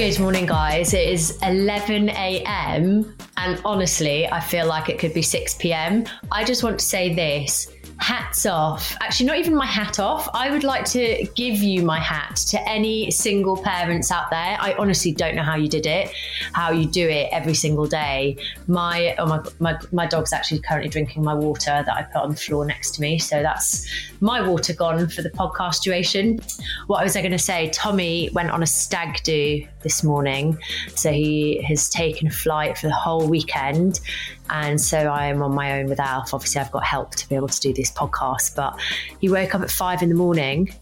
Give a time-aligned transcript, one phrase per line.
[0.00, 0.94] Good morning, guys.
[0.94, 3.14] It is 11 a.m.
[3.36, 6.06] And honestly, I feel like it could be 6 p.m.
[6.32, 7.70] I just want to say this
[8.00, 8.96] hats off.
[9.00, 10.28] Actually, not even my hat off.
[10.34, 14.56] I would like to give you my hat to any single parents out there.
[14.58, 16.10] I honestly don't know how you did it,
[16.52, 18.36] how you do it every single day.
[18.66, 22.30] My oh my my, my dog's actually currently drinking my water that I put on
[22.30, 23.18] the floor next to me.
[23.18, 23.86] So that's
[24.20, 26.40] my water gone for the podcast duration.
[26.86, 27.68] What was I going to say?
[27.70, 30.58] Tommy went on a stag do this morning.
[30.94, 34.00] So he has taken flight for the whole weekend.
[34.50, 36.34] And so I am on my own with Alf.
[36.34, 38.78] Obviously, I've got help to be able to do this podcast, but
[39.20, 40.74] he woke up at five in the morning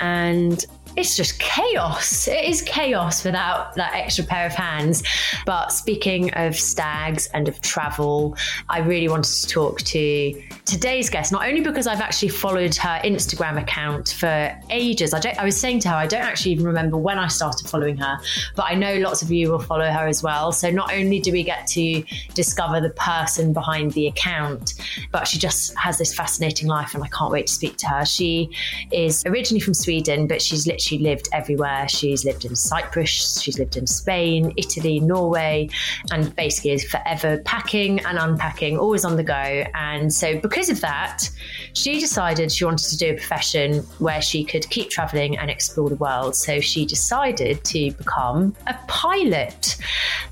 [0.00, 0.64] and
[0.96, 2.28] it's just chaos.
[2.28, 5.02] It is chaos without that extra pair of hands.
[5.44, 8.36] But speaking of stags and of travel,
[8.68, 10.42] I really wanted to talk to
[10.74, 15.14] today's guest, not only because I've actually followed her Instagram account for ages.
[15.14, 17.96] I, I was saying to her, I don't actually even remember when I started following
[17.98, 18.18] her,
[18.56, 20.50] but I know lots of you will follow her as well.
[20.50, 22.02] So not only do we get to
[22.34, 24.74] discover the person behind the account,
[25.12, 28.04] but she just has this fascinating life, and I can't wait to speak to her.
[28.04, 28.50] She
[28.90, 31.88] is originally from Sweden, but she's literally lived everywhere.
[31.88, 35.68] She's lived in Cyprus, she's lived in Spain, Italy, Norway,
[36.10, 39.64] and basically is forever packing and unpacking, always on the go.
[39.74, 41.28] And so, because of that,
[41.72, 45.88] she decided she wanted to do a profession where she could keep traveling and explore
[45.88, 46.36] the world.
[46.36, 49.76] So, she decided to become a pilot.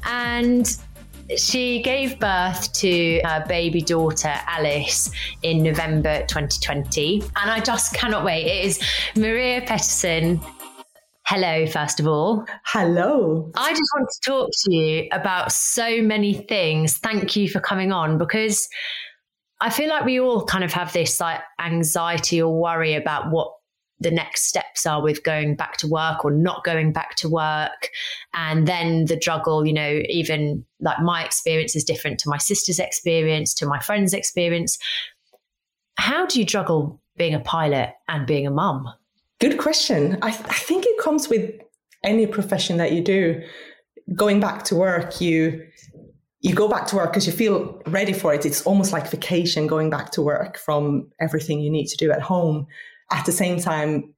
[0.04, 0.76] And
[1.36, 5.10] she gave birth to her baby daughter Alice
[5.42, 8.46] in November 2020, and I just cannot wait.
[8.46, 8.80] It is
[9.16, 10.42] Maria Pettersson.
[11.26, 12.44] Hello, first of all.
[12.64, 13.50] Hello.
[13.56, 16.98] I just want to talk to you about so many things.
[16.98, 18.68] Thank you for coming on because
[19.62, 23.52] I feel like we all kind of have this like anxiety or worry about what
[24.00, 27.90] the next steps are with going back to work or not going back to work.
[28.34, 32.80] And then the juggle, you know, even like my experience is different to my sister's
[32.80, 34.78] experience, to my friend's experience.
[35.94, 38.92] How do you juggle being a pilot and being a mum?
[39.38, 40.18] Good question.
[40.22, 41.52] I, th- I think it comes with
[42.02, 43.40] any profession that you do.
[44.12, 45.64] Going back to work, you
[46.42, 48.44] you go back to work because you feel ready for it.
[48.44, 52.20] It's almost like vacation going back to work from everything you need to do at
[52.20, 52.66] home
[53.12, 54.14] at the same time,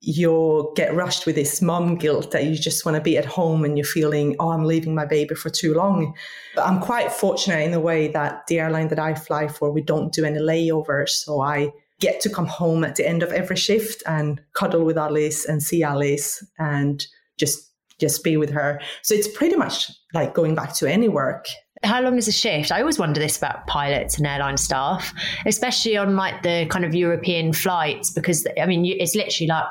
[0.00, 3.64] you'll get rushed with this mom guilt that you just want to be at home
[3.64, 6.14] and you're feeling, oh, I'm leaving my baby for too long.
[6.54, 9.82] But I'm quite fortunate in the way that the airline that I fly for, we
[9.82, 11.10] don't do any layovers.
[11.10, 14.98] So I get to come home at the end of every shift and cuddle with
[14.98, 17.06] Alice and see Alice and
[17.38, 17.71] just
[18.02, 18.80] just be with her.
[19.02, 21.46] So it's pretty much like going back to any work
[21.84, 22.70] how long is a shift?
[22.70, 25.12] I always wonder this about pilots and airline staff,
[25.46, 29.66] especially on like the kind of European flights, because I mean, it's literally like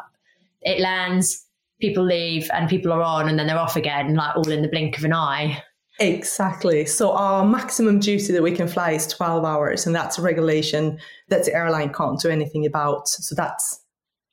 [0.62, 1.46] it lands,
[1.80, 4.68] people leave, and people are on, and then they're off again, like all in the
[4.68, 5.63] blink of an eye.
[6.00, 6.86] Exactly.
[6.86, 11.00] So our maximum duty that we can fly is 12 hours, and that's a regulation
[11.30, 13.07] that the airline can't do anything about.
[13.07, 13.80] So that's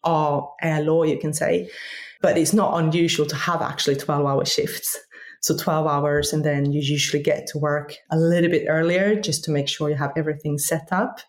[0.02, 1.68] our air law, you can say.
[2.20, 4.98] But it's not unusual to have actually 12 hour shifts.
[5.40, 9.44] So 12 hours, and then you usually get to work a little bit earlier just
[9.44, 11.20] to make sure you have everything set up,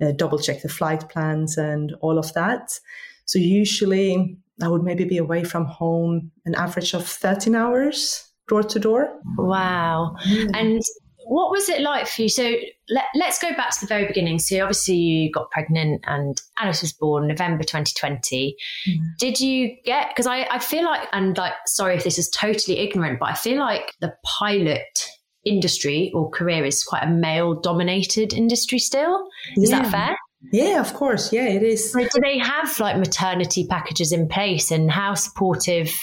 [0.00, 2.80] uh, double check the flight plans and all of that.
[3.26, 8.62] So usually I would maybe be away from home an average of 13 hours door
[8.62, 9.20] to door.
[9.36, 10.16] Wow.
[10.26, 10.50] Mm.
[10.54, 10.82] And
[11.28, 12.28] what was it like for you?
[12.30, 12.54] So
[12.88, 14.38] let, us go back to the very beginning.
[14.38, 18.56] So obviously you got pregnant and Alice was born November 2020.
[18.88, 18.96] Mm.
[19.18, 22.78] Did you get, because I, I feel like, and like, sorry if this is totally
[22.78, 25.10] ignorant, but I feel like the pilot
[25.44, 29.28] industry or career is quite a male dominated industry still.
[29.56, 29.82] Is yeah.
[29.82, 30.16] that fair?
[30.50, 31.30] Yeah, of course.
[31.30, 31.92] Yeah, it is.
[31.92, 35.94] So do they have like maternity packages in place and how supportive,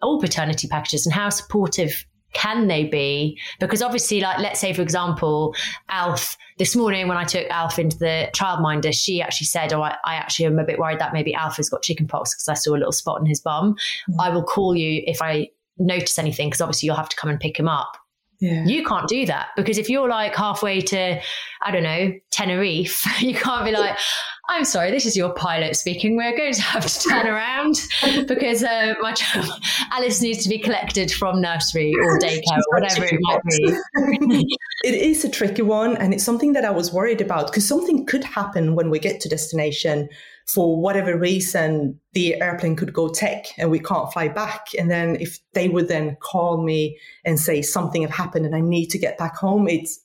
[0.00, 3.38] all paternity packages and how supportive can they be?
[3.58, 5.54] Because obviously, like, let's say, for example,
[5.88, 9.96] Alf, this morning when I took Alf into the childminder, she actually said, Oh, I,
[10.04, 12.72] I actually am a bit worried that maybe Alf has got chickenpox because I saw
[12.72, 13.74] a little spot in his bum.
[13.74, 14.20] Mm-hmm.
[14.20, 15.48] I will call you if I
[15.78, 17.96] notice anything because obviously you'll have to come and pick him up.
[18.40, 18.64] Yeah.
[18.64, 21.20] You can't do that because if you're like halfway to,
[21.62, 23.98] I don't know, Tenerife, you can't be like,
[24.50, 26.16] I'm sorry, this is your pilot speaking.
[26.16, 27.76] We're going to have to turn around
[28.26, 29.48] because uh, my child,
[29.92, 34.44] Alice needs to be collected from nursery or daycare or whatever it might be.
[34.84, 38.04] it is a tricky one, and it's something that I was worried about because something
[38.06, 40.08] could happen when we get to destination.
[40.52, 44.66] For whatever reason, the airplane could go tech and we can't fly back.
[44.76, 48.60] And then if they would then call me and say something have happened and I
[48.60, 50.00] need to get back home, it's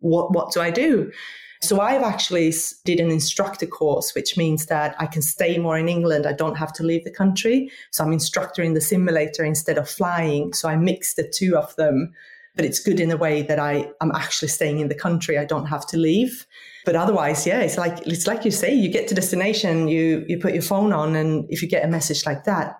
[0.00, 1.10] what what do I do?
[1.60, 2.52] So I've actually
[2.84, 6.26] did an instructor course, which means that I can stay more in England.
[6.26, 7.70] I don't have to leave the country.
[7.90, 10.52] So I'm instructor in the simulator instead of flying.
[10.52, 12.12] So I mix the two of them,
[12.54, 15.36] but it's good in a way that I am actually staying in the country.
[15.38, 16.46] I don't have to leave.
[16.84, 20.38] But otherwise, yeah, it's like it's like you say, you get to destination, you you
[20.38, 22.78] put your phone on, and if you get a message like that,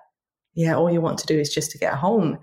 [0.54, 2.38] yeah, all you want to do is just to get home.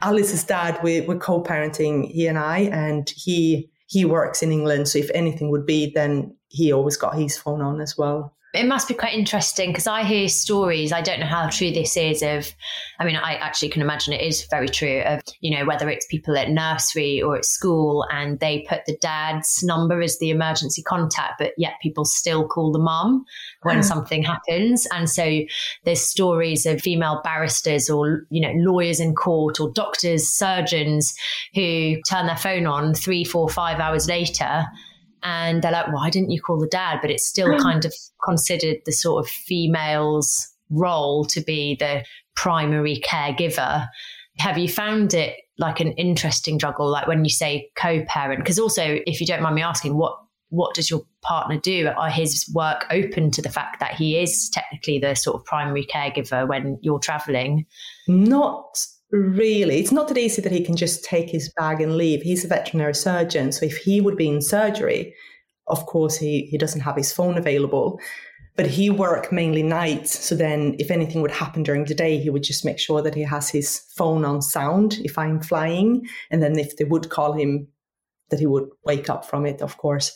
[0.00, 4.88] Alice's dad, we're, we're co-parenting, he and I, and he he works in England.
[4.88, 8.66] So if anything would be, then he always got his phone on as well it
[8.66, 10.92] must be quite interesting because I hear stories.
[10.92, 12.22] I don't know how true this is.
[12.22, 12.52] Of,
[12.98, 15.02] I mean, I actually can imagine it is very true.
[15.02, 18.96] Of you know whether it's people at nursery or at school, and they put the
[18.96, 23.24] dad's number as the emergency contact, but yet people still call the mum
[23.62, 23.84] when mm.
[23.84, 24.86] something happens.
[24.92, 25.42] And so
[25.84, 31.14] there's stories of female barristers or you know lawyers in court or doctors, surgeons
[31.54, 34.66] who turn their phone on three, four, five hours later
[35.22, 36.98] and they're like, why didn't you call the dad?
[37.00, 37.60] But it's still hmm.
[37.60, 37.94] kind of
[38.24, 42.04] considered the sort of female's role to be the
[42.36, 43.86] primary caregiver.
[44.38, 48.40] Have you found it like an interesting juggle, like when you say co-parent?
[48.40, 50.16] Because also, if you don't mind me asking, what
[50.50, 51.88] what does your partner do?
[51.96, 55.86] Are his work open to the fact that he is technically the sort of primary
[55.86, 57.66] caregiver when you're traveling?
[58.08, 62.22] Not really it's not that easy that he can just take his bag and leave.
[62.22, 65.14] He's a veterinary surgeon so if he would be in surgery
[65.66, 68.00] of course he, he doesn't have his phone available.
[68.56, 72.30] But he work mainly nights so then if anything would happen during the day he
[72.30, 76.42] would just make sure that he has his phone on sound if i'm flying and
[76.42, 77.68] then if they would call him
[78.28, 80.12] that he would wake up from it of course.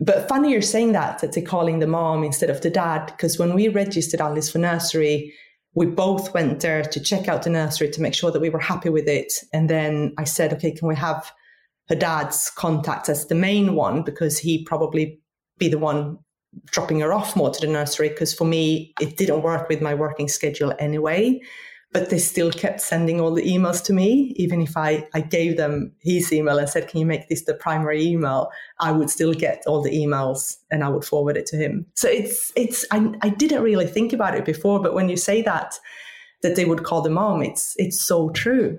[0.00, 3.38] But funny you're saying that that they're calling the mom instead of the dad because
[3.38, 5.34] when we registered alice for nursery
[5.74, 8.58] we both went there to check out the nursery to make sure that we were
[8.58, 9.32] happy with it.
[9.52, 11.30] And then I said, okay, can we have
[11.88, 14.02] her dad's contact as the main one?
[14.02, 15.20] Because he probably
[15.58, 16.18] be the one
[16.66, 18.08] dropping her off more to the nursery.
[18.08, 21.40] Because for me, it didn't work with my working schedule anyway
[21.92, 24.34] but they still kept sending all the emails to me.
[24.36, 27.54] Even if I, I gave them his email and said, Can you make this the
[27.54, 28.50] primary email?
[28.78, 31.86] I would still get all the emails and I would forward it to him.
[31.94, 35.40] So it's, it's, I, I didn't really think about it before, but when you say
[35.42, 35.78] that,
[36.42, 38.78] that they would call the mom, it's, it's so true.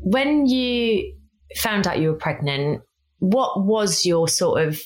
[0.00, 1.12] When you
[1.56, 2.82] found out you were pregnant,
[3.18, 4.80] what was your sort of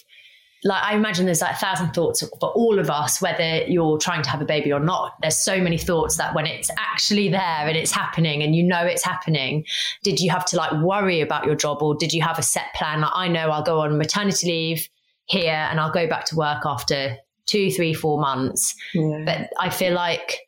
[0.65, 4.23] like I imagine there's like a thousand thoughts for all of us, whether you're trying
[4.23, 5.15] to have a baby or not.
[5.23, 8.85] There's so many thoughts that when it's actually there and it's happening and you know
[8.85, 9.65] it's happening,
[10.03, 12.75] did you have to like worry about your job or did you have a set
[12.75, 13.03] plan?
[13.03, 14.89] Like I know I'll go on maternity leave
[15.27, 18.75] here and I'll go back to work after two, three, four months.
[18.95, 19.23] Yeah.
[19.25, 20.39] But I feel like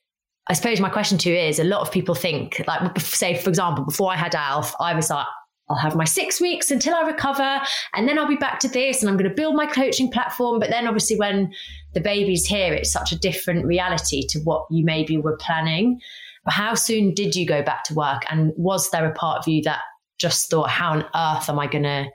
[0.49, 3.51] I suppose my question to you is a lot of people think like say for
[3.51, 5.27] example before I had Alf I was like
[5.71, 7.61] I'll have my six weeks until I recover,
[7.95, 10.59] and then I'll be back to this, and I'm going to build my coaching platform.
[10.59, 11.53] But then, obviously, when
[11.95, 16.01] the baby's here, it's such a different reality to what you maybe were planning.
[16.47, 18.23] How soon did you go back to work?
[18.31, 19.81] And was there a part of you that
[20.19, 22.07] just thought, how on earth am I going to,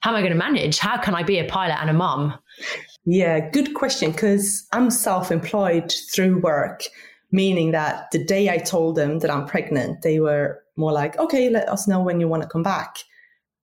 [0.00, 0.78] how am I going to manage?
[0.78, 2.34] How can I be a pilot and a mum?
[3.04, 4.12] Yeah, good question.
[4.12, 6.84] Because I'm self employed through work,
[7.32, 11.50] meaning that the day I told them that I'm pregnant, they were more like, okay,
[11.50, 12.98] let us know when you want to come back.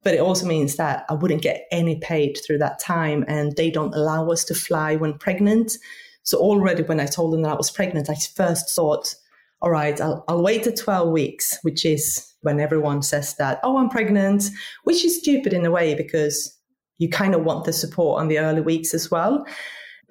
[0.04, 3.72] But it also means that I wouldn't get any paid through that time, and they
[3.72, 5.78] don't allow us to fly when pregnant.
[6.24, 9.16] So already when I told them that I was pregnant, I first thought,
[9.62, 13.78] all right, I'll, I'll wait the 12 weeks, which is when everyone says that, oh,
[13.78, 14.50] I'm pregnant,
[14.84, 16.58] which is stupid in a way because
[16.98, 19.46] you kind of want the support on the early weeks as well.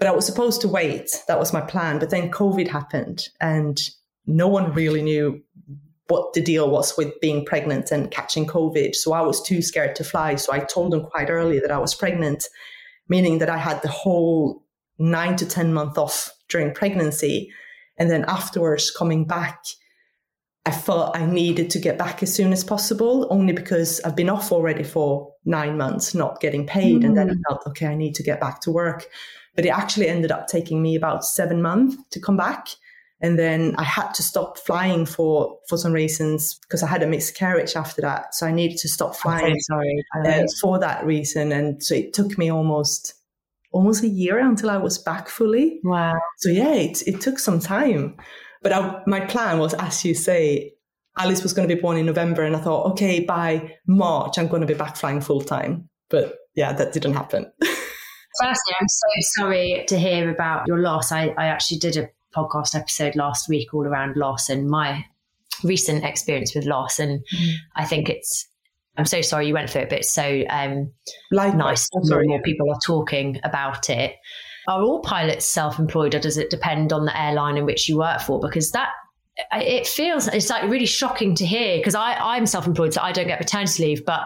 [0.03, 1.23] But I was supposed to wait.
[1.29, 2.01] That was my plan.
[2.01, 3.81] But then COVID happened and
[4.27, 5.41] no one really knew
[6.09, 8.97] what the deal was with being pregnant and catching COVID.
[8.97, 10.35] So I was too scared to fly.
[10.35, 12.49] So I told them quite early that I was pregnant,
[13.09, 14.65] meaning that I had the whole
[14.99, 17.53] nine to 10 month off during pregnancy.
[17.97, 19.63] And then afterwards, coming back,
[20.67, 24.31] I felt I needed to get back as soon as possible, only because I've been
[24.31, 27.03] off already for nine months, not getting paid.
[27.03, 27.05] Mm.
[27.05, 27.43] And then I mm.
[27.49, 29.07] felt, okay, I need to get back to work.
[29.55, 32.69] But it actually ended up taking me about seven months to come back.
[33.21, 37.07] And then I had to stop flying for, for some reasons because I had a
[37.07, 38.35] miscarriage after that.
[38.35, 39.61] So I needed to stop flying.
[39.61, 40.05] sorry.
[40.25, 41.53] Uh, for that reason.
[41.53, 43.15] And so it took me almost
[43.73, 45.81] almost a year until I was back fully.
[45.83, 46.21] Wow.
[46.39, 48.17] So yeah, it, it took some time.
[48.63, 50.75] But I, my plan was, as you say,
[51.19, 54.49] Alice was going to be born in November, and I thought, okay, by March, I'm
[54.49, 55.89] going to be back flying full time.
[56.09, 57.51] But yeah, that didn't happen.
[58.41, 61.13] Firstly, I'm so sorry to hear about your loss.
[61.13, 65.05] I, I actually did a podcast episode last week all around loss and my
[65.63, 66.99] recent experience with loss.
[66.99, 67.55] And mm.
[67.77, 68.49] I think it's,
[68.97, 70.91] I'm so sorry you went through it, but it's so um,
[71.31, 71.89] nice.
[71.95, 74.17] More, more people are talking about it.
[74.69, 77.99] Are all pilots self employed or does it depend on the airline in which you
[77.99, 78.41] work for?
[78.41, 78.91] Because that
[79.53, 83.13] it feels it's like really shocking to hear because I I'm self employed, so I
[83.13, 84.21] don't get paternity leave, but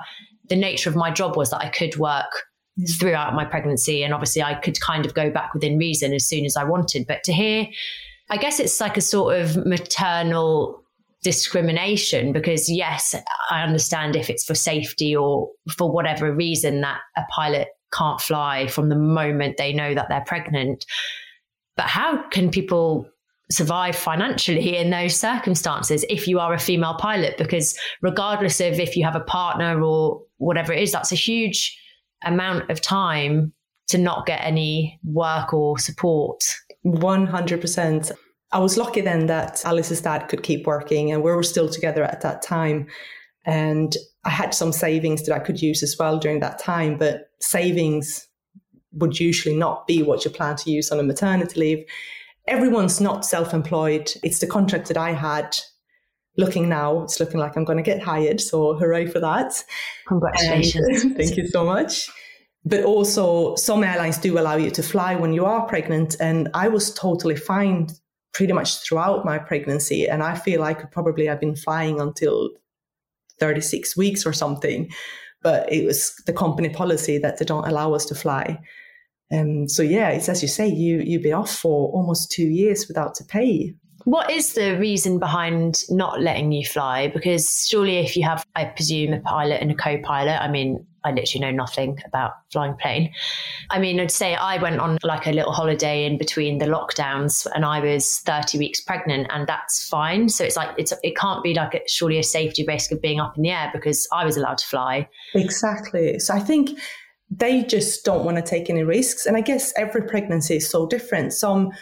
[0.49, 2.45] the nature of my job was that I could work
[2.99, 6.45] throughout my pregnancy and obviously I could kind of go back within reason as soon
[6.45, 7.07] as I wanted.
[7.07, 7.67] But to hear
[8.29, 10.83] I guess it's like a sort of maternal
[11.23, 13.15] discrimination because yes,
[13.51, 18.67] I understand if it's for safety or for whatever reason that a pilot can't fly
[18.67, 20.85] from the moment they know that they're pregnant.
[21.77, 23.09] But how can people
[23.51, 27.39] survive financially in those circumstances if you are a female pilot?
[27.39, 31.79] Because regardless of if you have a partner or whatever it is, that's a huge
[32.25, 33.53] amount of time
[33.89, 36.43] to not get any work or support.
[36.85, 38.13] 100%.
[38.53, 42.05] I was lucky then that Alice's dad could keep working and we were still together
[42.05, 42.87] at that time.
[43.45, 47.31] And I had some savings that I could use as well during that time, but
[47.41, 48.27] savings
[48.93, 51.85] would usually not be what you plan to use on a maternity leave.
[52.49, 54.11] Everyone's not self employed.
[54.23, 55.57] It's the contract that I had.
[56.39, 58.41] Looking now, it's looking like I'm going to get hired.
[58.41, 59.65] So, hooray for that.
[60.07, 61.05] Congratulations.
[61.05, 62.09] And, thank you so much.
[62.65, 66.17] But also, some airlines do allow you to fly when you are pregnant.
[66.21, 67.89] And I was totally fine
[68.35, 70.07] pretty much throughout my pregnancy.
[70.07, 72.51] And I feel I could probably have been flying until
[73.39, 74.91] 36 weeks or something.
[75.43, 78.59] But it was the company policy that they don't allow us to fly.
[79.33, 82.87] Um, so yeah, it's as you say, you you've been off for almost two years
[82.89, 83.75] without to pay.
[84.07, 87.09] What is the reason behind not letting you fly?
[87.09, 91.11] Because surely, if you have, I presume, a pilot and a co-pilot, I mean, I
[91.11, 93.13] literally know nothing about flying plane.
[93.71, 97.49] I mean, I'd say I went on like a little holiday in between the lockdowns
[97.53, 100.29] and I was 30 weeks pregnant and that's fine.
[100.29, 103.19] So it's like, it's, it can't be like a, surely a safety risk of being
[103.19, 105.09] up in the air because I was allowed to fly.
[105.35, 106.21] Exactly.
[106.21, 106.79] So I think
[107.29, 109.27] they just don't want to take any risks.
[109.27, 111.33] And I guess every pregnancy is so different.
[111.33, 111.73] Some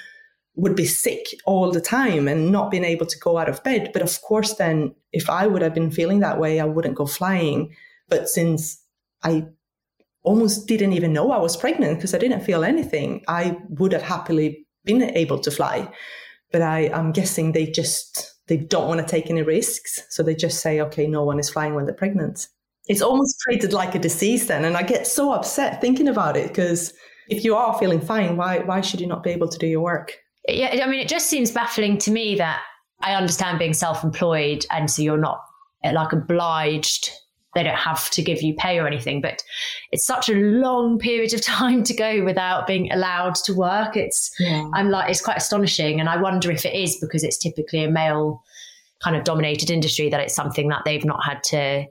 [0.57, 3.91] would be sick all the time and not being able to go out of bed.
[3.93, 7.07] But of course, then if I would have been feeling that way, I wouldn't go
[7.07, 7.75] flying.
[8.09, 8.81] But since
[9.25, 9.47] I
[10.25, 13.23] almost didn't even know I was pregnant because I didn't feel anything.
[13.29, 15.89] I would have happily been able to fly,
[16.51, 20.35] but I, I'm guessing they just they don't want to take any risks, so they
[20.35, 22.49] just say, okay, no one is flying when they're pregnant.
[22.87, 26.49] It's almost treated like a disease then, and I get so upset thinking about it
[26.49, 26.93] because
[27.29, 29.83] if you are feeling fine, why why should you not be able to do your
[29.83, 30.19] work?
[30.49, 32.61] Yeah, I mean, it just seems baffling to me that
[33.01, 35.41] I understand being self-employed, and so you're not
[35.83, 37.11] eh, like obliged.
[37.55, 39.41] They don't have to give you pay or anything but
[39.93, 43.97] it's such a long period of time to go without being allowed to work.
[43.97, 44.69] It's yeah.
[44.75, 46.01] i'm like it's quite astonishing.
[46.01, 48.43] And i wonder if it is because it's typically a male
[49.05, 51.87] kind of dominated industry that it's something that they've not had to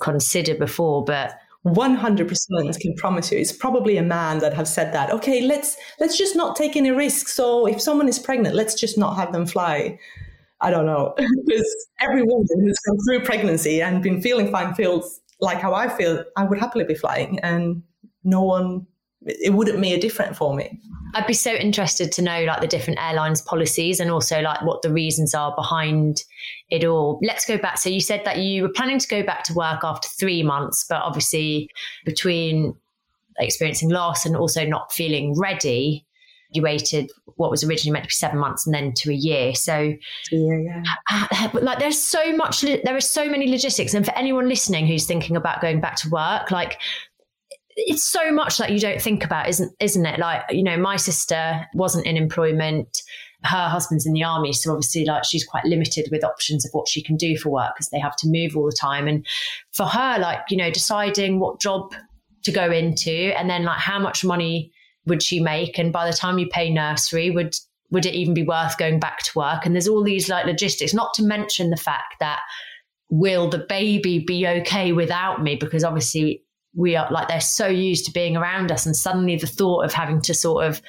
[0.00, 1.04] consider before.
[1.04, 1.32] But
[1.66, 6.16] 100% can promise you it's probably a man that have said that okay let's let's
[6.16, 9.44] just not take any risks so if someone is pregnant let's just not have them
[9.44, 9.98] fly
[10.60, 11.14] I don't know,
[11.46, 15.88] because every woman who's gone through pregnancy and been feeling fine feels like how I
[15.88, 16.24] feel.
[16.36, 17.82] I would happily be flying, and
[18.24, 18.86] no one.
[19.26, 20.80] It wouldn't be a different for me.
[21.14, 24.82] I'd be so interested to know like the different airlines policies and also like what
[24.82, 26.22] the reasons are behind
[26.70, 27.18] it all.
[27.22, 27.78] Let's go back.
[27.78, 30.86] So you said that you were planning to go back to work after three months,
[30.88, 31.68] but obviously
[32.04, 32.74] between
[33.38, 36.06] experiencing loss and also not feeling ready,
[36.52, 39.54] you waited what was originally meant to be seven months and then to a year.
[39.54, 39.94] So,
[40.30, 40.82] yeah, yeah.
[41.10, 43.94] Uh, like, there's so much, there are so many logistics.
[43.94, 46.80] And for anyone listening who's thinking about going back to work, like,
[47.76, 50.18] it's so much that you don't think about, isn't isn't it?
[50.18, 52.98] Like, you know, my sister wasn't in employment.
[53.42, 56.88] Her husband's in the army, so obviously, like, she's quite limited with options of what
[56.88, 59.08] she can do for work because they have to move all the time.
[59.08, 59.26] And
[59.72, 61.94] for her, like, you know, deciding what job
[62.42, 64.72] to go into, and then like how much money
[65.06, 65.78] would she make?
[65.78, 67.54] And by the time you pay nursery, would
[67.90, 69.66] would it even be worth going back to work?
[69.66, 72.40] And there's all these like logistics, not to mention the fact that
[73.10, 75.56] will the baby be okay without me?
[75.56, 79.46] Because obviously we are like they're so used to being around us and suddenly the
[79.46, 80.80] thought of having to sort of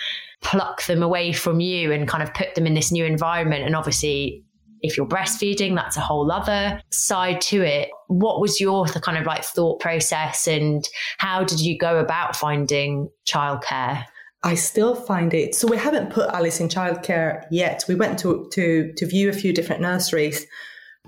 [0.41, 3.75] pluck them away from you and kind of put them in this new environment and
[3.75, 4.43] obviously
[4.81, 9.25] if you're breastfeeding that's a whole other side to it what was your kind of
[9.25, 14.05] like thought process and how did you go about finding childcare
[14.43, 15.53] I still find it.
[15.53, 17.83] So we haven't put Alice in childcare yet.
[17.87, 20.47] We went to to to view a few different nurseries,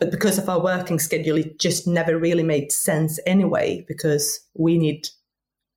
[0.03, 3.85] but because of our working schedule, it just never really made sense anyway.
[3.87, 5.07] Because we need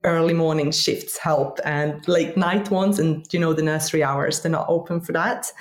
[0.02, 4.50] early morning shifts help and late night ones, and you know the nursery hours they're
[4.50, 5.52] not open for that.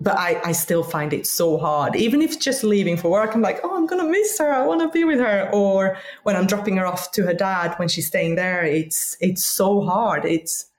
[0.00, 1.96] But I, I still find it so hard.
[1.96, 4.52] Even if just leaving for work, I'm like, oh, I'm gonna miss her.
[4.52, 5.50] I want to be with her.
[5.52, 9.44] Or when I'm dropping her off to her dad when she's staying there, it's it's
[9.44, 10.24] so hard.
[10.24, 10.70] It's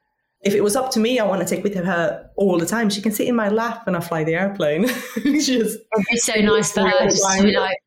[0.42, 2.90] if it was up to me, I want to take with her all the time.
[2.90, 4.88] She can sit in my lap when I fly the airplane.
[5.16, 5.80] just,
[6.10, 7.78] it's so nice for her to be like,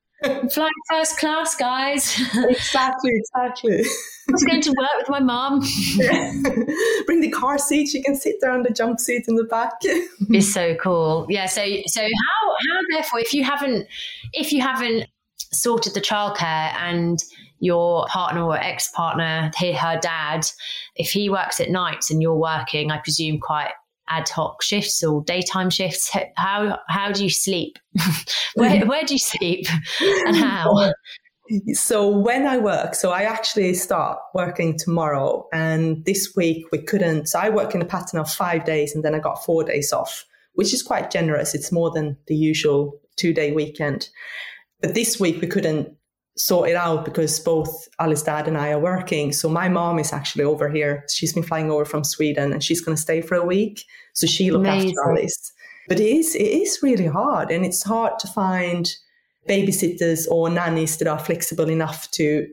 [0.52, 2.18] flying first class, guys.
[2.34, 3.80] exactly, exactly.
[4.28, 5.60] I was going to work with my mom.
[7.06, 7.88] Bring the car seat.
[7.88, 9.72] She can sit there on the jump seat in the back.
[9.82, 11.26] it's so cool.
[11.28, 11.46] Yeah.
[11.46, 13.86] So, so how, how therefore, if you haven't,
[14.32, 15.06] if you haven't
[15.52, 17.18] sorted the childcare and
[17.62, 20.44] your partner or ex partner, her dad,
[20.96, 23.70] if he works at nights and you're working, I presume quite
[24.08, 26.10] ad hoc shifts or daytime shifts.
[26.36, 27.78] How how do you sleep?
[28.56, 29.66] where where do you sleep
[30.00, 30.92] and how?
[31.72, 37.28] So when I work, so I actually start working tomorrow, and this week we couldn't.
[37.28, 39.92] So I work in a pattern of five days, and then I got four days
[39.92, 41.54] off, which is quite generous.
[41.54, 44.08] It's more than the usual two day weekend.
[44.80, 45.96] But this week we couldn't
[46.36, 49.32] sort it out because both Alice's dad and I are working.
[49.32, 51.04] So my mom is actually over here.
[51.10, 53.84] She's been flying over from Sweden and she's going to stay for a week.
[54.14, 54.94] So she looked Amazing.
[54.98, 55.52] after Alice.
[55.88, 58.90] But it is, it is really hard and it's hard to find
[59.48, 62.46] babysitters or nannies that are flexible enough to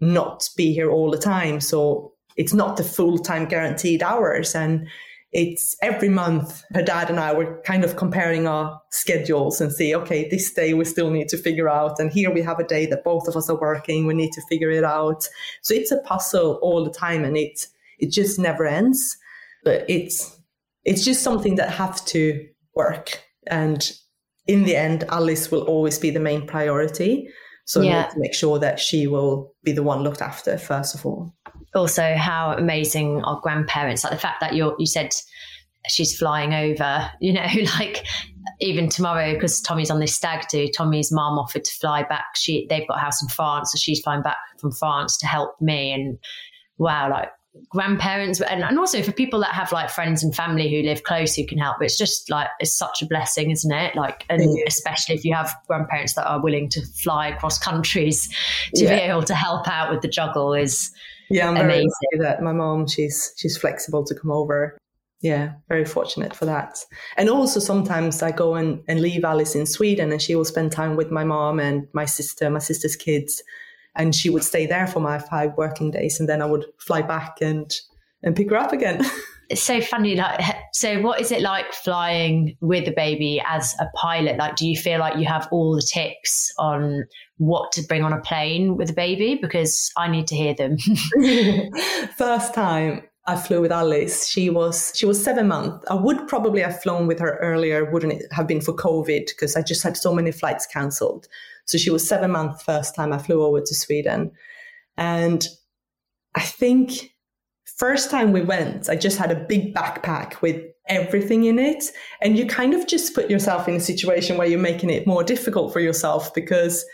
[0.00, 1.60] not be here all the time.
[1.60, 4.54] So it's not the full time guaranteed hours.
[4.54, 4.88] And
[5.32, 9.94] it's every month her dad and I were kind of comparing our schedules and see,
[9.96, 11.98] okay, this day we still need to figure out.
[11.98, 14.06] And here we have a day that both of us are working.
[14.06, 15.26] We need to figure it out.
[15.62, 17.66] So it's a puzzle all the time and it,
[17.98, 19.16] it just never ends.
[19.64, 20.38] But it's,
[20.84, 23.22] it's just something that has to work.
[23.46, 23.90] And
[24.46, 27.28] in the end, Alice will always be the main priority.
[27.72, 28.04] So yeah.
[28.08, 31.34] to make sure that she will be the one looked after first of all.
[31.74, 35.14] Also how amazing our grandparents like the fact that you you said
[35.88, 37.46] she's flying over you know
[37.78, 38.04] like
[38.60, 42.36] even tomorrow because tommy's on this stag do tommy's mom offered to fly back.
[42.36, 45.58] She they've got a house in france so she's flying back from france to help
[45.58, 45.92] me.
[45.92, 46.18] And
[46.76, 47.30] wow like
[47.68, 51.34] grandparents and, and also for people that have like friends and family who live close
[51.34, 54.64] who can help it's just like it's such a blessing isn't it like and yeah.
[54.66, 58.28] especially if you have grandparents that are willing to fly across countries
[58.74, 58.96] to yeah.
[58.96, 60.90] be able to help out with the juggle is
[61.32, 61.88] yeah, I'm lucky
[62.18, 64.76] that my mom she's she's flexible to come over.
[65.22, 66.78] Yeah, very fortunate for that.
[67.16, 70.72] And also sometimes I go and, and leave Alice in Sweden and she will spend
[70.72, 73.42] time with my mom and my sister, my sister's kids.
[73.94, 77.02] And she would stay there for my five working days and then I would fly
[77.02, 77.70] back and
[78.22, 79.04] and pick her up again.
[79.52, 80.40] it's so funny like
[80.72, 84.76] so what is it like flying with a baby as a pilot like do you
[84.76, 87.04] feel like you have all the tips on
[87.36, 90.76] what to bring on a plane with a baby because i need to hear them
[92.16, 94.26] first time I flew with Alice.
[94.26, 95.86] She was she was seven months.
[95.88, 99.28] I would probably have flown with her earlier, wouldn't it have been for COVID?
[99.28, 101.28] Because I just had so many flights cancelled.
[101.64, 104.32] So she was seven months first time I flew over to Sweden,
[104.96, 105.46] and
[106.34, 107.12] I think
[107.76, 111.84] first time we went, I just had a big backpack with everything in it.
[112.20, 115.24] And you kind of just put yourself in a situation where you're making it more
[115.24, 116.84] difficult for yourself because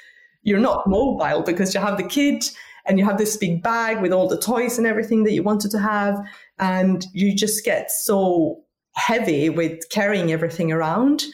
[0.43, 2.45] you're not mobile because you have the kid
[2.87, 5.71] and you have this big bag with all the toys and everything that you wanted
[5.73, 6.19] to have.
[6.59, 8.63] And you just get so
[8.95, 11.25] heavy with carrying everything around.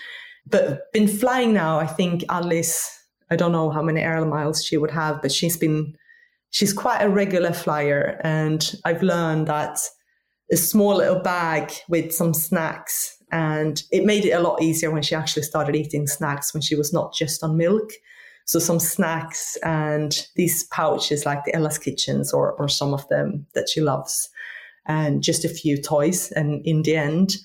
[0.46, 2.98] But been flying now, I think Alice,
[3.30, 5.96] I don't know how many air miles she would have, but she's been
[6.50, 8.20] she's quite a regular flyer.
[8.22, 9.80] And I've learned that
[10.52, 13.16] a small little bag with some snacks.
[13.32, 16.76] And it made it a lot easier when she actually started eating snacks when she
[16.76, 17.90] was not just on milk.
[18.46, 23.46] So some snacks and these pouches like the Ella's Kitchens or, or some of them
[23.54, 24.28] that she loves
[24.86, 26.30] and just a few toys.
[26.32, 27.36] And in the end,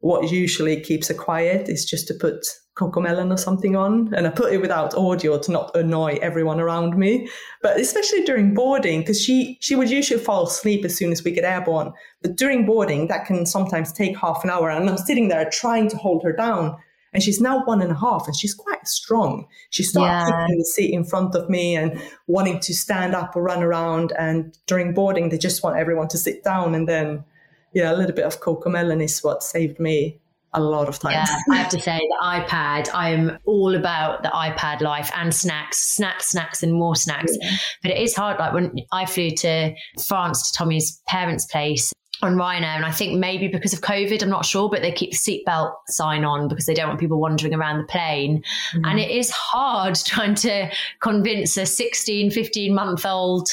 [0.00, 2.44] what usually keeps her quiet is just to put
[2.76, 4.12] Cocomelon or something on.
[4.14, 7.28] And I put it without audio to not annoy everyone around me.
[7.62, 11.30] But especially during boarding, because she, she would usually fall asleep as soon as we
[11.32, 11.92] get airborne.
[12.22, 14.70] But during boarding, that can sometimes take half an hour.
[14.70, 16.76] And I'm sitting there trying to hold her down.
[17.14, 19.46] And she's now one and a half and she's quite strong.
[19.70, 20.46] She starts yeah.
[20.54, 24.12] the seat in front of me and wanting to stand up or run around.
[24.18, 26.74] And during boarding, they just want everyone to sit down.
[26.74, 27.24] And then,
[27.72, 30.20] yeah, a little bit of Cocomelon is what saved me
[30.56, 31.28] a lot of times.
[31.30, 35.78] Yeah, I have to say the iPad, I'm all about the iPad life and snacks,
[35.78, 37.36] snacks, snacks, and more snacks.
[37.40, 37.50] Yeah.
[37.82, 38.38] But it is hard.
[38.38, 39.74] Like when I flew to
[40.06, 41.92] France to Tommy's parents' place
[42.22, 45.10] on Ryanair, and I think maybe because of COVID, I'm not sure, but they keep
[45.10, 48.42] the seatbelt sign on because they don't want people wandering around the plane.
[48.72, 48.84] Mm-hmm.
[48.86, 50.70] And it is hard trying to
[51.02, 53.50] convince a 16, 15 month old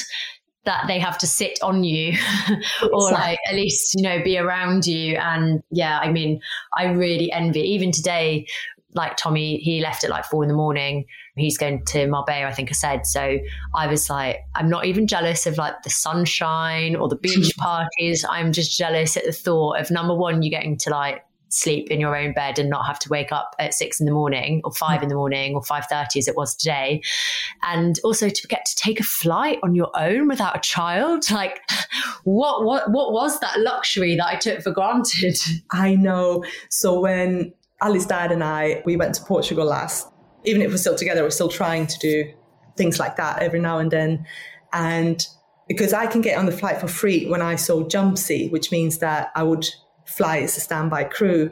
[0.64, 2.16] that they have to sit on you
[2.92, 5.16] or like at least you know be around you.
[5.16, 6.40] And yeah i mean
[6.76, 8.46] i really envy even today
[8.94, 11.04] like tommy he left at like four in the morning.
[11.36, 13.06] He's going to marbella i think i said.
[13.06, 13.38] So
[13.74, 18.24] i was like i'm not even jealous of like the sunshine or the beach parties.
[18.28, 21.24] I'm just jealous at the thought of number one you getting to like
[21.54, 24.12] sleep in your own bed and not have to wake up at six in the
[24.12, 27.02] morning or five in the morning or five thirty as it was today,
[27.62, 31.24] and also to get to take a flight on your own without a child.
[31.34, 31.60] Like,
[32.22, 35.36] what what what was that luxury that I took for granted?
[35.72, 36.44] I know.
[36.70, 40.08] So when Ali's dad and I we went to Portugal last,
[40.44, 42.32] even if we're still together, we're still trying to do
[42.76, 44.24] things like that every now and then,
[44.72, 45.26] and
[45.68, 48.98] because I can get on the flight for free when I saw Jumpsy, which means
[48.98, 49.66] that I would
[50.16, 51.50] fly as a standby crew.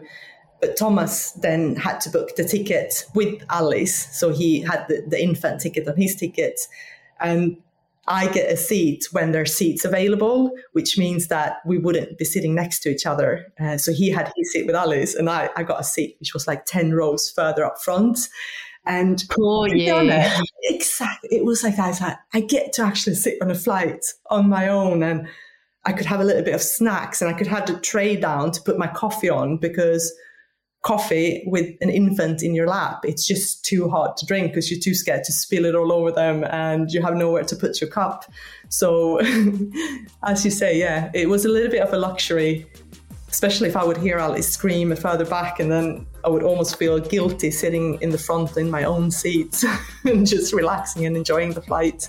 [0.61, 4.09] But Thomas then had to book the ticket with Alice.
[4.12, 6.61] So he had the, the infant ticket on his ticket.
[7.20, 7.57] And
[8.09, 12.55] I get a seat when there's seats available, which means that we wouldn't be sitting
[12.55, 13.53] next to each other.
[13.61, 16.35] Uh, so he had his seat with Alice, and I, I got a seat which
[16.35, 18.18] was like 10 rows further up front.
[18.85, 19.92] And poor you.
[19.92, 21.29] Honest, exactly.
[21.31, 24.48] It was like I was like, I get to actually sit on a flight on
[24.48, 25.29] my own and
[25.85, 28.53] I could have a little bit of snacks and I could have the tray down
[28.53, 30.12] to put my coffee on because
[30.83, 34.81] coffee with an infant in your lap, it's just too hard to drink because you're
[34.81, 37.88] too scared to spill it all over them and you have nowhere to put your
[37.88, 38.31] cup.
[38.68, 39.21] So,
[40.25, 42.66] as you say, yeah, it was a little bit of a luxury,
[43.29, 46.99] especially if I would hear Alice scream further back and then I would almost feel
[46.99, 49.64] guilty sitting in the front in my own seat
[50.05, 52.09] and just relaxing and enjoying the flight.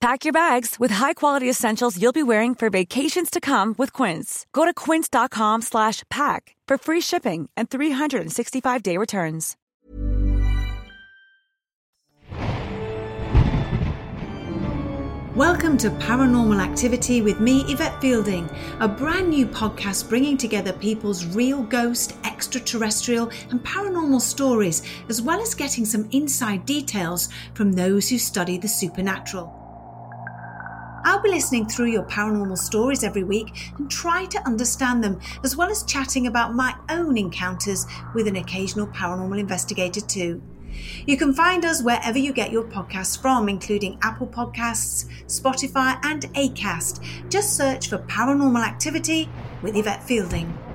[0.00, 4.46] Pack your bags with high-quality essentials you'll be wearing for vacations to come with Quince.
[4.52, 9.56] Go to quince.com slash pack for free shipping and 365-day returns.
[15.34, 21.26] Welcome to Paranormal Activity with me, Yvette Fielding, a brand new podcast bringing together people's
[21.26, 28.08] real ghost, extraterrestrial, and paranormal stories, as well as getting some inside details from those
[28.08, 29.57] who study the supernatural.
[31.08, 35.56] I'll be listening through your paranormal stories every week and try to understand them, as
[35.56, 40.42] well as chatting about my own encounters with an occasional paranormal investigator, too.
[41.06, 46.24] You can find us wherever you get your podcasts from, including Apple Podcasts, Spotify, and
[46.34, 47.02] Acast.
[47.30, 49.30] Just search for Paranormal Activity
[49.62, 50.67] with Yvette Fielding.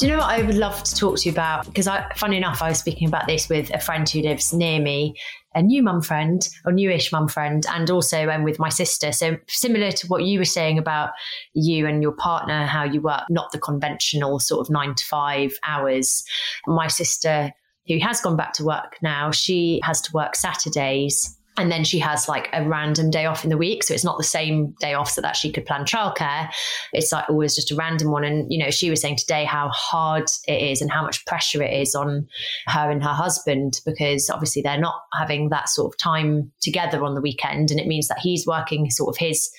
[0.00, 1.66] Do you know what I would love to talk to you about?
[1.66, 4.80] Because I, funny enough, I was speaking about this with a friend who lives near
[4.80, 5.14] me,
[5.54, 9.12] a new mum friend or newish mum friend, and also um, with my sister.
[9.12, 11.10] So similar to what you were saying about
[11.52, 15.52] you and your partner, how you work not the conventional sort of nine to five
[15.64, 16.24] hours.
[16.66, 17.52] My sister,
[17.86, 21.98] who has gone back to work now, she has to work Saturdays and then she
[21.98, 23.84] has like a random day off in the week.
[23.84, 26.50] So it's not the same day off so that she could plan childcare.
[26.92, 28.24] It's like always just a random one.
[28.24, 31.62] And you know she was saying today how hard it is and how much pressure
[31.62, 32.26] it is on
[32.66, 37.14] her and her husband because obviously they're not having that sort of time together on
[37.14, 37.70] the weekend.
[37.70, 39.50] And it means that he's working sort of his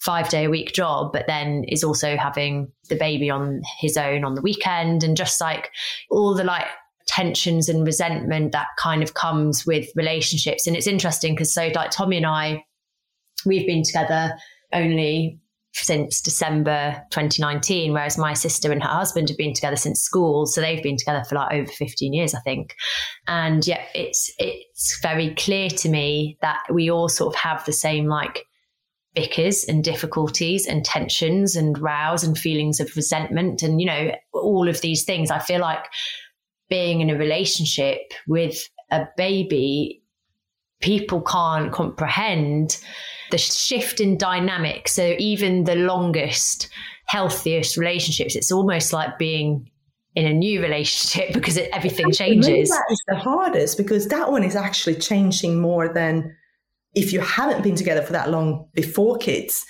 [0.00, 4.24] five day a week job, but then is also having the baby on his own
[4.24, 5.04] on the weekend.
[5.04, 5.70] And just like
[6.10, 6.66] all the like
[7.10, 10.66] tensions and resentment that kind of comes with relationships.
[10.66, 12.64] And it's interesting because so like Tommy and I,
[13.44, 14.36] we've been together
[14.72, 15.40] only
[15.72, 20.46] since December 2019, whereas my sister and her husband have been together since school.
[20.46, 22.76] So they've been together for like over 15 years, I think.
[23.26, 27.72] And yet it's it's very clear to me that we all sort of have the
[27.72, 28.44] same like
[29.16, 34.68] bickers and difficulties and tensions and rows and feelings of resentment and, you know, all
[34.68, 35.32] of these things.
[35.32, 35.84] I feel like
[36.70, 40.02] being in a relationship with a baby,
[40.80, 42.78] people can't comprehend
[43.30, 44.88] the shift in dynamic.
[44.88, 46.68] So even the longest,
[47.06, 49.70] healthiest relationships, it's almost like being
[50.14, 52.70] in a new relationship because it, everything changes.
[52.70, 56.34] That is the hardest because that one is actually changing more than
[56.94, 59.64] if you haven't been together for that long before kids.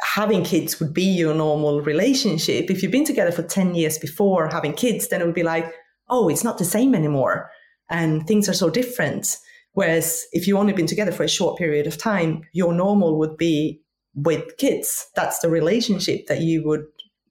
[0.00, 2.70] Having kids would be your normal relationship.
[2.70, 5.70] If you've been together for 10 years before having kids, then it would be like,
[6.08, 7.50] oh, it's not the same anymore.
[7.88, 9.36] And things are so different.
[9.72, 13.36] Whereas if you've only been together for a short period of time, your normal would
[13.36, 13.80] be
[14.14, 15.08] with kids.
[15.14, 16.86] That's the relationship that you would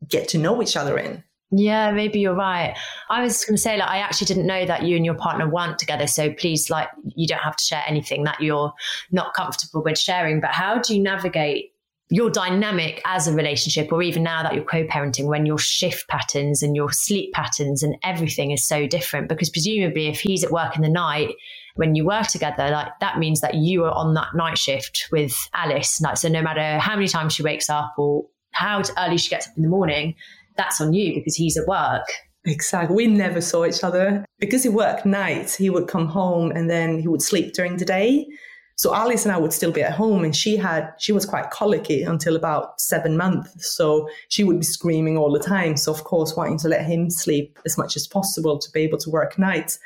[0.07, 1.23] get to know each other in.
[1.51, 2.75] Yeah, maybe you're right.
[3.09, 5.49] I was going to say, like, I actually didn't know that you and your partner
[5.49, 6.07] weren't together.
[6.07, 8.73] So please, like, you don't have to share anything that you're
[9.11, 10.41] not comfortable with sharing.
[10.41, 11.71] But how do you navigate
[12.09, 16.07] your dynamic as a relationship, or even now that you're co parenting, when your shift
[16.07, 19.27] patterns and your sleep patterns and everything is so different?
[19.27, 21.29] Because presumably, if he's at work in the night,
[21.75, 25.35] when you were together, like that means that you are on that night shift with
[25.53, 25.99] Alice.
[26.01, 29.47] Like, so no matter how many times she wakes up or how early she gets
[29.47, 30.15] up in the morning,
[30.57, 32.05] that's on you because he's at work.
[32.45, 32.95] Exactly.
[32.95, 35.55] We never saw each other because he worked nights.
[35.55, 38.27] He would come home and then he would sleep during the day.
[38.77, 41.49] So Alice and I would still be at home and she had, she was quite
[41.49, 43.71] colicky until about seven months.
[43.71, 45.77] So she would be screaming all the time.
[45.77, 48.97] So of course, wanting to let him sleep as much as possible to be able
[48.99, 49.79] to work nights,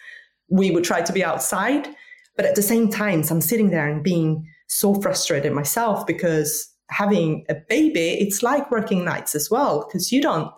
[0.49, 1.87] we would try to be outside.
[2.35, 6.67] But at the same time, so I'm sitting there and being so frustrated myself because
[6.89, 10.51] having a baby, it's like working nights as well, because you don't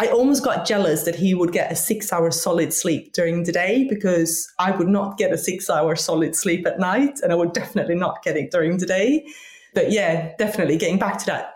[0.00, 3.52] I almost got jealous that he would get a six hour solid sleep during the
[3.52, 7.34] day because I would not get a six hour solid sleep at night and I
[7.34, 9.26] would definitely not get it during the day.
[9.74, 11.52] But yeah, definitely getting back to that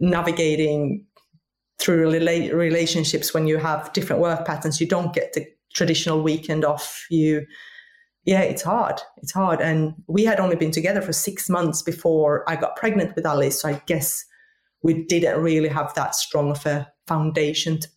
[0.00, 1.04] navigating
[1.78, 7.04] through relationships when you have different work patterns, you don't get the traditional weekend off.
[7.10, 7.46] You,
[8.24, 9.00] yeah, it's hard.
[9.18, 9.60] It's hard.
[9.60, 13.60] And we had only been together for six months before I got pregnant with Alice.
[13.60, 14.24] So I guess
[14.82, 17.88] we didn't really have that strong of a foundation to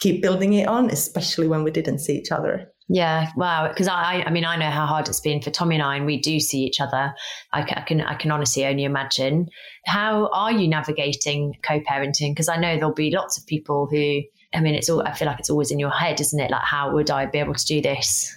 [0.00, 2.70] keep building it on, especially when we didn't see each other.
[2.88, 3.68] Yeah, wow.
[3.68, 6.04] Because I, I mean, I know how hard it's been for Tommy and I, and
[6.04, 7.14] we do see each other.
[7.52, 9.48] I can, I can, I can honestly only imagine.
[9.86, 12.32] How are you navigating co-parenting?
[12.32, 14.20] Because I know there'll be lots of people who,
[14.52, 15.02] I mean, it's all.
[15.02, 16.50] I feel like it's always in your head, isn't it?
[16.50, 18.30] Like, how would I be able to do this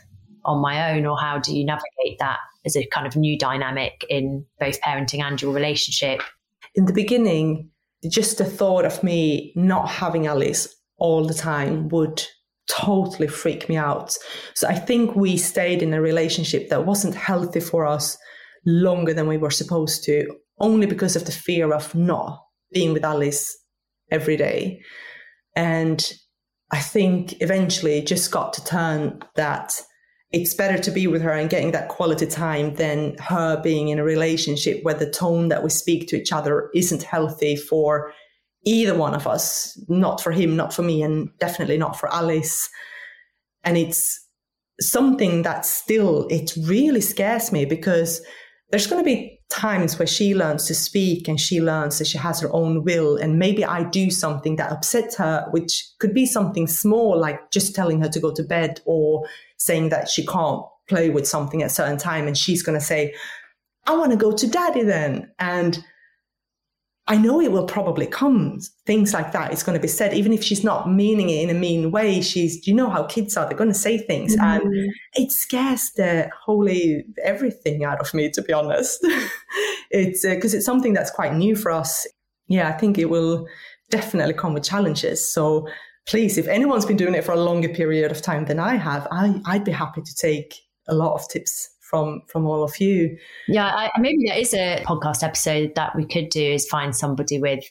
[0.46, 4.06] on my own, or how do you navigate that as a kind of new dynamic
[4.10, 6.22] in both parenting and your relationship?
[6.74, 7.70] In the beginning,
[8.10, 12.24] just the thought of me not having Alice all the time would
[12.70, 14.16] totally freak me out.
[14.54, 18.18] So I think we stayed in a relationship that wasn't healthy for us
[18.66, 20.28] longer than we were supposed to,
[20.60, 22.40] only because of the fear of not
[22.74, 23.58] being with Alice
[24.12, 24.82] every day.
[25.56, 26.06] And
[26.72, 29.82] I think eventually it just got to turn that
[30.32, 34.00] it's better to be with her and getting that quality time than her being in
[34.00, 38.12] a relationship where the tone that we speak to each other isn't healthy for
[38.66, 42.70] either one of us, not for him, not for me, and definitely not for Alice.
[43.63, 44.28] And it's
[44.82, 48.22] something that still, it really scares me because
[48.70, 52.18] there's going to be times where she learns to speak and she learns that she
[52.18, 53.16] has her own will.
[53.16, 57.74] And maybe I do something that upsets her, which could be something small, like just
[57.74, 59.26] telling her to go to bed or
[59.58, 62.28] saying that she can't play with something at a certain time.
[62.28, 63.13] And she's going to say,
[63.86, 65.32] I want to go to daddy then.
[65.39, 65.84] And
[67.10, 68.60] I know it will probably come.
[68.86, 71.50] Things like that is going to be said, even if she's not meaning it in
[71.50, 72.22] a mean way.
[72.22, 74.36] She's, you know how kids are, they're going to say things.
[74.36, 74.41] Mm.
[74.41, 79.00] And it scares the holy everything out of me, to be honest.
[79.91, 82.06] it's because uh, it's something that's quite new for us.
[82.48, 83.48] Yeah, I think it will
[83.89, 85.32] definitely come with challenges.
[85.32, 85.67] So
[86.08, 89.08] please, if anyone's been doing it for a longer period of time than I have,
[89.12, 90.56] I, I'd be happy to take
[90.88, 93.17] a lot of tips from from all of you.
[93.48, 97.39] Yeah, I, maybe there is a podcast episode that we could do is find somebody
[97.39, 97.63] with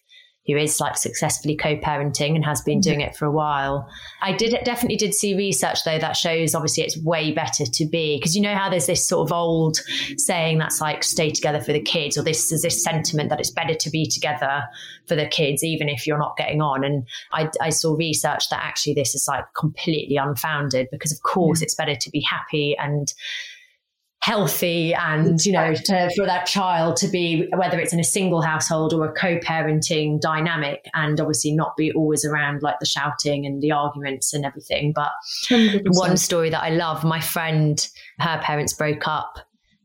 [0.46, 2.90] who is like successfully co-parenting and has been mm-hmm.
[2.90, 3.88] doing it for a while.
[4.22, 8.16] I did definitely did see research though that shows obviously it's way better to be.
[8.16, 9.78] Because you know how there's this sort of old
[10.16, 13.50] saying that's like stay together for the kids or this is this sentiment that it's
[13.50, 14.64] better to be together
[15.06, 16.84] for the kids even if you're not getting on.
[16.84, 21.60] And I, I saw research that actually this is like completely unfounded because of course
[21.60, 21.62] mm.
[21.62, 23.12] it's better to be happy and
[24.26, 28.42] healthy and you know to, for that child to be whether it's in a single
[28.42, 33.62] household or a co-parenting dynamic and obviously not be always around like the shouting and
[33.62, 34.92] the arguments and everything.
[34.92, 35.12] But
[35.48, 35.82] 100%.
[35.90, 39.38] one story that i love my friend her parents broke up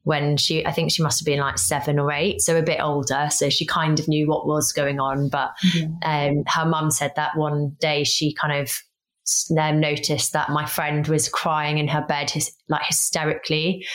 [0.05, 2.81] when she i think she must have been like seven or eight so a bit
[2.81, 5.29] older so she kind of knew what was going on.
[5.29, 5.51] But
[6.03, 8.71] um, her mum said that one day she kind of
[9.55, 13.85] um, noticed that my friend was crying in her bed his, like hysterically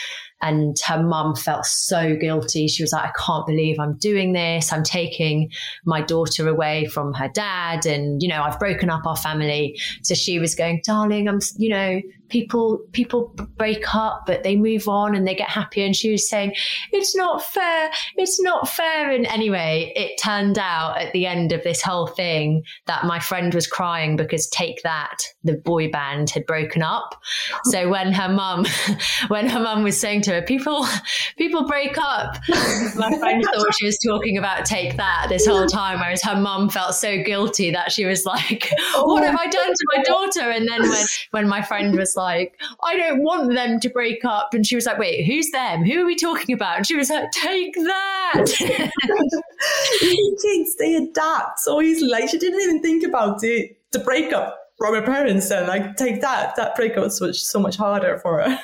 [0.42, 2.68] and her mum felt so guilty.
[2.68, 4.72] She was like, I can't believe I'm doing this.
[4.72, 5.50] I'm taking
[5.84, 7.86] my daughter away from her dad.
[7.86, 9.80] And, you know, I've broken up our family.
[10.02, 14.88] So she was going, darling, I'm, you know, people people break up but they move
[14.88, 15.84] on and they get happier.
[15.84, 16.54] And she was saying
[16.92, 19.10] it's not fair it's not fair.
[19.10, 23.54] And anyway it turned out at the end of this whole thing that my friend
[23.54, 27.20] was crying because take that the boy band had broken up.
[27.64, 28.66] So when her mum
[29.28, 30.86] when her mum was saying to her people
[31.38, 32.36] people break up
[32.96, 36.68] my friend thought she was talking about take that this whole time whereas her mum
[36.68, 40.50] felt so guilty that she was like what have i done to my daughter?
[40.50, 44.54] And then when when my friend was like, I don't want them to break up.
[44.54, 45.84] And she was like, wait, who's them?
[45.84, 46.78] Who are we talking about?
[46.78, 48.44] And she was like, take that.
[50.00, 52.10] Kids, they adapt so easily.
[52.10, 56.20] Like she didn't even think about it, the breakup from her parents and like take
[56.20, 56.56] that.
[56.56, 58.58] That breakup was so much, so much harder for her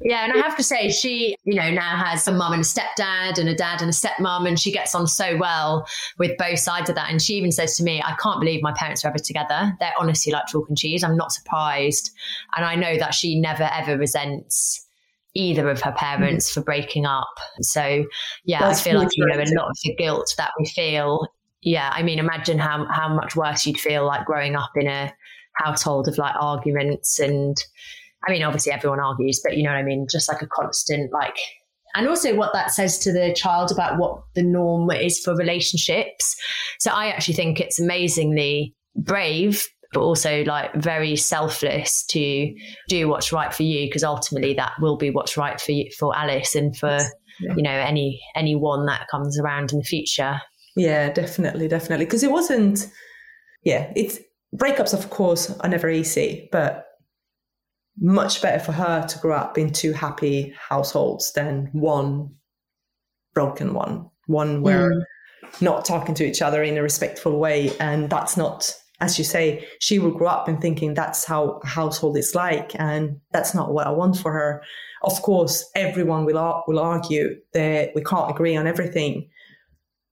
[0.00, 2.64] yeah, and I have to say, she, you know, now has a mum and a
[2.64, 5.86] stepdad and a dad and a stepmom, and she gets on so well
[6.18, 7.10] with both sides of that.
[7.10, 9.76] And she even says to me, I can't believe my parents are ever together.
[9.80, 11.04] They're honestly like chalk and cheese.
[11.04, 12.10] I'm not surprised.
[12.56, 14.86] And I know that she never ever resents
[15.34, 16.54] either of her parents mm.
[16.54, 17.34] for breaking up.
[17.60, 18.04] So,
[18.44, 21.26] yeah, That's I feel like, you know, a lot of the guilt that we feel.
[21.62, 25.12] Yeah, I mean, imagine how, how much worse you'd feel like growing up in a
[25.54, 27.56] household of like arguments and,
[28.26, 30.06] I mean, obviously everyone argues, but you know what I mean?
[30.10, 31.36] Just like a constant, like,
[31.94, 36.36] and also what that says to the child about what the norm is for relationships.
[36.78, 42.54] So I actually think it's amazingly brave, but also like very selfless to
[42.88, 46.16] do what's right for you, because ultimately that will be what's right for you, for
[46.16, 46.98] Alice and for,
[47.40, 47.54] yeah.
[47.56, 50.40] you know, any, anyone that comes around in the future.
[50.76, 52.06] Yeah, definitely, definitely.
[52.06, 52.90] Because it wasn't,
[53.64, 54.18] yeah, it's
[54.56, 56.86] breakups, of course, are never easy, but
[57.98, 62.30] much better for her to grow up in two happy households than one
[63.34, 65.02] broken one, one where mm.
[65.60, 67.70] not talking to each other in a respectful way.
[67.78, 71.66] And that's not, as you say, she will grow up in thinking that's how a
[71.66, 72.72] household is like.
[72.78, 74.62] And that's not what I want for her.
[75.02, 79.28] Of course, everyone will, will argue that we can't agree on everything,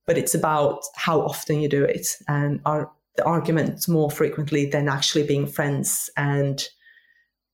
[0.07, 4.89] but it's about how often you do it and are the arguments more frequently than
[4.89, 6.69] actually being friends and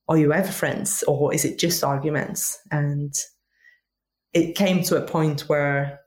[0.07, 2.57] are you ever friends or is it just arguments?
[2.71, 3.13] And
[4.33, 5.99] it came to a point where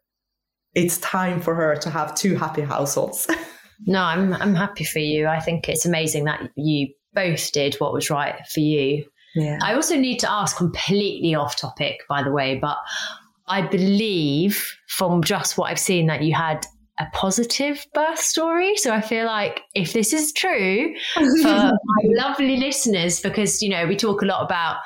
[0.74, 3.26] it's time for her to have two happy households.
[3.86, 5.26] no, I'm I'm happy for you.
[5.26, 9.04] I think it's amazing that you both did what was right for you.
[9.34, 9.58] Yeah.
[9.62, 12.78] I also need to ask completely off topic, by the way, but
[13.48, 16.66] I believe from just what I've seen that you had
[17.00, 18.76] a positive birth story.
[18.76, 23.86] So I feel like if this is true for my lovely listeners, because, you know,
[23.86, 24.76] we talk a lot about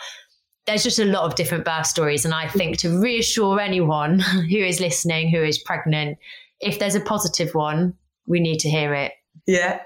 [0.67, 2.25] there's just a lot of different birth stories.
[2.25, 4.19] And I think to reassure anyone
[4.51, 6.17] who is listening, who is pregnant,
[6.61, 7.95] if there's a positive one,
[8.27, 9.12] we need to hear it.
[9.47, 9.81] Yeah.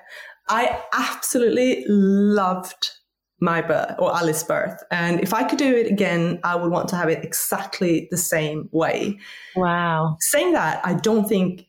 [0.50, 2.90] I absolutely loved
[3.40, 4.82] my birth or Alice's birth.
[4.90, 8.16] And if I could do it again, I would want to have it exactly the
[8.16, 9.18] same way.
[9.56, 10.16] Wow.
[10.20, 11.67] Saying that, I don't think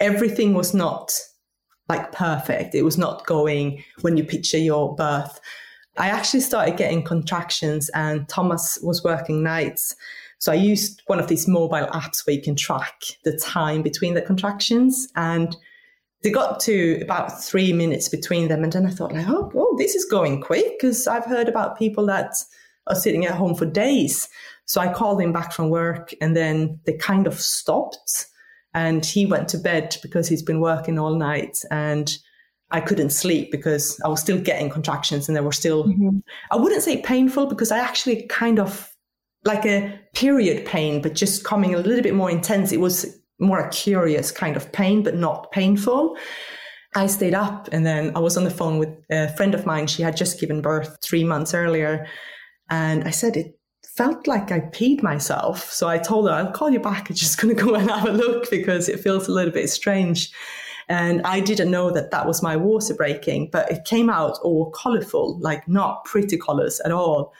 [0.00, 1.12] everything was not
[1.88, 2.74] like perfect.
[2.74, 5.40] It was not going when you picture your birth.
[5.96, 9.94] I actually started getting contractions and Thomas was working nights.
[10.38, 14.14] So I used one of these mobile apps where you can track the time between
[14.14, 15.56] the contractions and
[16.22, 18.64] they got to about three minutes between them.
[18.64, 21.78] And then I thought, like, oh, oh this is going quick because I've heard about
[21.78, 22.34] people that
[22.86, 24.28] are sitting at home for days.
[24.66, 28.26] So I called him back from work and then they kind of stopped.
[28.74, 31.58] And he went to bed because he's been working all night.
[31.70, 32.12] And
[32.70, 36.18] I couldn't sleep because I was still getting contractions and they were still, mm-hmm.
[36.50, 38.90] I wouldn't say painful because I actually kind of
[39.44, 42.72] like a period pain, but just coming a little bit more intense.
[42.72, 46.16] It was more a curious kind of pain, but not painful.
[46.96, 49.86] I stayed up and then I was on the phone with a friend of mine.
[49.86, 52.06] She had just given birth three months earlier.
[52.70, 53.58] And I said, it
[53.94, 55.70] felt like I peed myself.
[55.72, 57.08] So I told her, I'll call you back.
[57.08, 59.70] I'm just going to go and have a look because it feels a little bit
[59.70, 60.32] strange.
[60.88, 64.70] And I didn't know that that was my water breaking, but it came out all
[64.70, 67.32] colorful, like not pretty colors at all.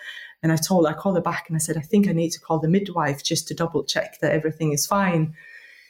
[0.43, 2.41] And I told, I called her back and I said, I think I need to
[2.41, 5.35] call the midwife just to double check that everything is fine.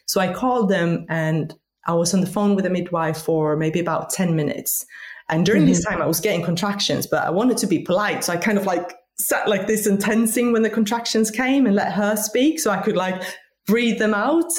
[0.07, 1.55] So I called them and
[1.87, 4.87] I was on the phone with the midwife for maybe about 10 minutes.
[5.29, 5.71] And during mm-hmm.
[5.71, 8.25] this time, I was getting contractions, but I wanted to be polite.
[8.25, 11.75] So I kind of like sat like this and tensing when the contractions came and
[11.75, 13.23] let her speak so I could like
[13.67, 14.53] breathe them out.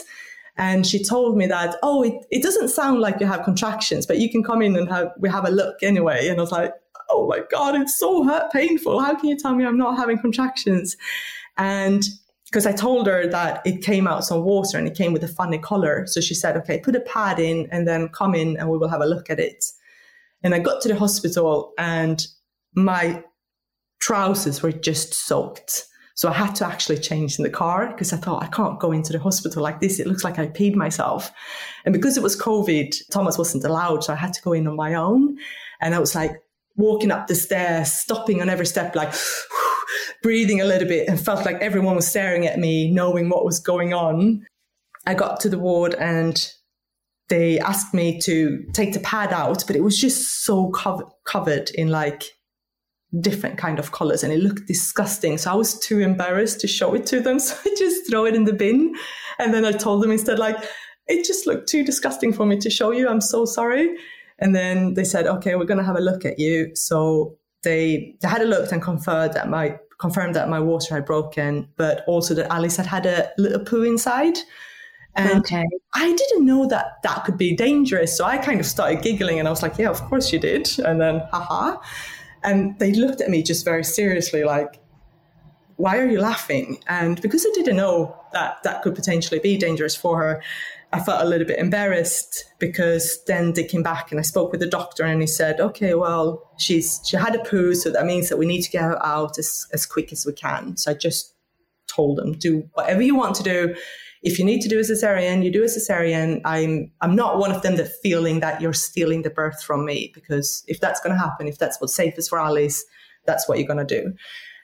[0.58, 4.20] And she told me that, oh, it, it doesn't sound like you have contractions, but
[4.20, 6.30] you can come in and have, we have a look anyway.
[6.30, 6.74] And I was like,
[7.10, 9.02] oh my God, it's so hurt, painful.
[9.02, 10.96] How can you tell me I'm not having contractions?
[11.58, 12.04] And
[12.46, 15.28] because I told her that it came out some water and it came with a
[15.28, 16.08] funny color.
[16.08, 18.88] So she said, okay, put a pad in and then come in and we will
[18.88, 19.66] have a look at it.
[20.42, 22.26] And I got to the hospital and
[22.76, 23.24] my
[24.06, 25.86] trousers were just soaked.
[26.14, 28.92] So I had to actually change in the car because I thought I can't go
[28.92, 30.00] into the hospital like this.
[30.00, 31.32] It looks like I peed myself.
[31.86, 34.04] And because it was COVID, Thomas wasn't allowed.
[34.04, 35.38] So I had to go in on my own.
[35.82, 36.40] And I was like
[36.76, 39.12] walking up the stairs, stopping on every step, like
[40.22, 43.60] breathing a little bit and felt like everyone was staring at me, knowing what was
[43.60, 44.46] going on.
[45.08, 46.48] I got to the ward and
[47.30, 51.72] they asked me to take the pad out, but it was just so covered, covered
[51.72, 52.35] in like
[53.22, 55.38] different kind of colors and it looked disgusting.
[55.38, 57.40] So I was too embarrassed to show it to them.
[57.46, 58.96] So I just throw it in the bin.
[59.40, 60.58] And then I told them instead, like,
[61.08, 63.08] it just looked too disgusting for me to show you.
[63.08, 63.96] I'm so sorry.
[64.40, 66.76] And then they said, okay, we're going to have a look at you.
[66.76, 71.06] So they, they had a look and confirmed that my confirmed that my water had
[71.06, 74.38] broken, but also that Alice had had a little poo inside.
[75.16, 75.66] And okay.
[75.94, 78.18] I didn't know that that could be dangerous.
[78.18, 80.70] So I kind of started giggling and I was like, yeah, of course you did.
[80.80, 81.78] And then, haha.
[82.46, 84.80] And they looked at me just very seriously, like,
[85.78, 86.78] why are you laughing?
[86.88, 90.42] And because I didn't know that that could potentially be dangerous for her,
[90.94, 94.62] I felt a little bit embarrassed because then they came back and I spoke with
[94.62, 98.30] the doctor and he said, okay, well, she's she had a poo, so that means
[98.30, 100.78] that we need to get her out as, as quick as we can.
[100.78, 101.34] So I just
[101.88, 103.76] told them, do whatever you want to do.
[104.26, 106.42] If you need to do a cesarean, you do a cesarean.
[106.44, 110.12] I'm I'm not one of them that feeling that you're stealing the birth from me
[110.14, 112.84] because if that's going to happen, if that's what's safest for Alice,
[113.26, 114.14] that's what you're going to do.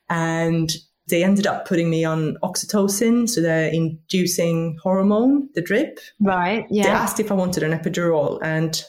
[0.09, 0.75] And
[1.07, 5.99] they ended up putting me on oxytocin, so they're inducing hormone, the drip.
[6.19, 6.65] Right.
[6.69, 6.83] Yeah.
[6.83, 8.83] They asked if I wanted an epidural, and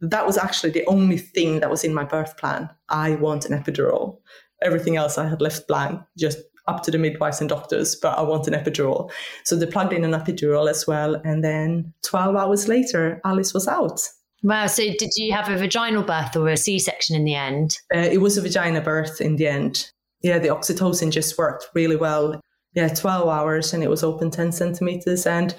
[0.00, 2.68] that was actually the only thing that was in my birth plan.
[2.88, 4.18] I want an epidural.
[4.62, 6.38] Everything else I had left blank, just
[6.70, 9.10] up to the midwives and doctors, but I want an epidural.
[9.44, 11.16] So they plugged in an epidural as well.
[11.24, 14.00] And then 12 hours later, Alice was out.
[14.42, 14.66] Wow.
[14.66, 17.76] So did you have a vaginal birth or a C section in the end?
[17.94, 19.90] Uh, it was a vagina birth in the end
[20.22, 22.40] yeah, the oxytocin just worked really well.
[22.74, 25.26] Yeah, 12 hours and it was open 10 centimeters.
[25.26, 25.54] And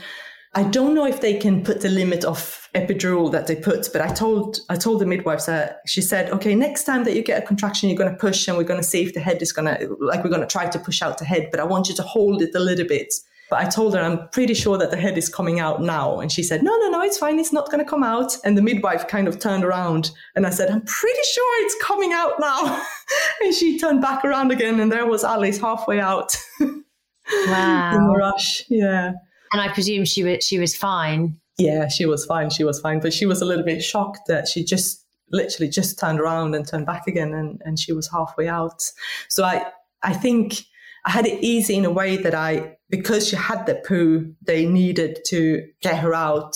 [0.54, 4.02] I don't know if they can put the limit of epidural that they put, but
[4.02, 7.41] I told I told the midwife that she said, okay, next time that you get
[7.41, 9.54] a contraction, you're going to push and we're going to see if the head is
[9.54, 11.88] going to like we're going to try to push out the head, but I want
[11.88, 13.14] you to hold it a little bit
[13.52, 16.22] but I told her, I'm pretty sure that the head is coming out now.
[16.22, 17.38] And she said, no, no, no, it's fine.
[17.38, 18.38] It's not going to come out.
[18.45, 22.14] And the midwife kind of turned around and I said, I'm pretty sure it's coming
[22.14, 22.82] out now.
[23.41, 26.34] and she turned back around again and there was Alice halfway out.
[26.62, 27.91] wow.
[27.93, 28.64] In the rush.
[28.70, 29.16] Yeah.
[29.52, 31.38] And I presume she was, she was fine.
[31.58, 32.49] Yeah, she was fine.
[32.49, 32.99] She was fine.
[32.99, 36.68] But she was a little bit shocked that she just literally just turned around and
[36.68, 38.84] turned back again and, and she was halfway out.
[39.30, 39.66] So I,
[40.04, 40.62] I think
[41.06, 44.66] I had it easy in a way that I, because she had the poo, they
[44.66, 46.56] needed to get her out,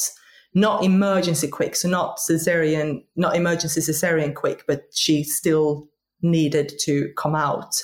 [0.54, 1.76] not emergency quick.
[1.76, 5.88] So not cesarean, not emergency cesarean quick, but she still
[6.22, 7.76] needed to come out.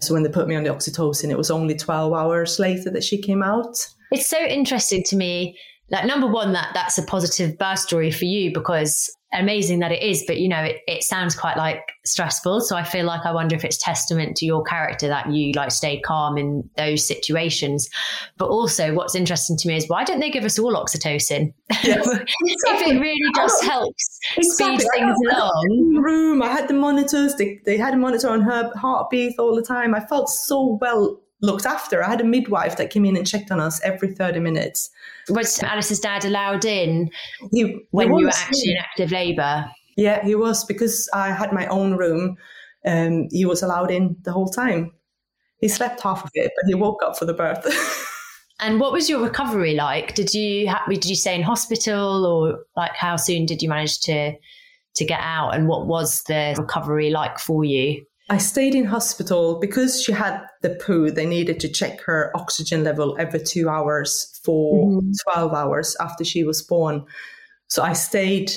[0.00, 3.04] So when they put me on the oxytocin, it was only 12 hours later that
[3.04, 3.76] she came out.
[4.12, 5.58] It's so interesting to me.
[5.90, 10.02] Like number one, that that's a positive birth story for you because amazing that it
[10.02, 12.60] is, but you know, it, it sounds quite like stressful.
[12.60, 15.70] So I feel like I wonder if it's testament to your character that you like
[15.70, 17.88] stayed calm in those situations.
[18.36, 21.52] But also what's interesting to me is why don't they give us all oxytocin?
[21.82, 24.78] Yes, if it really just helps exactly.
[24.78, 26.00] speed things along.
[26.02, 26.42] room.
[26.42, 29.94] I had the monitors, they, they had a monitor on her heartbeat all the time.
[29.94, 32.02] I felt so well looked after.
[32.02, 34.88] I had a midwife that came in and checked on us every 30 minutes.
[35.28, 37.10] Was Alice's dad allowed in
[37.52, 39.70] he, when he you were actually in active labour?
[39.96, 42.36] Yeah, he was because I had my own room.
[42.86, 44.92] Um, he was allowed in the whole time.
[45.58, 47.66] He slept half of it, but he woke up for the birth.
[48.60, 50.14] and what was your recovery like?
[50.14, 54.00] Did you have, did you stay in hospital, or like how soon did you manage
[54.00, 54.32] to
[54.94, 55.54] to get out?
[55.54, 58.04] And what was the recovery like for you?
[58.30, 61.10] I stayed in hospital because she had the poo.
[61.10, 65.10] They needed to check her oxygen level every two hours for mm-hmm.
[65.32, 67.04] 12 hours after she was born.
[67.68, 68.52] So I stayed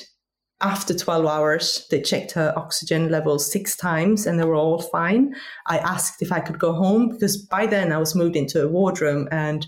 [0.62, 1.88] after 12 hours.
[1.90, 5.36] They checked her oxygen level six times and they were all fine.
[5.68, 8.68] I asked if I could go home because by then I was moved into a
[8.68, 9.66] wardroom and